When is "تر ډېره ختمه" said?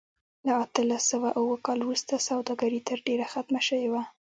2.87-3.61